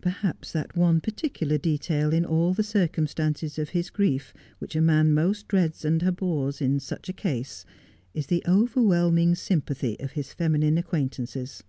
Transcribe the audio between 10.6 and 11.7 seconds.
acquaintances.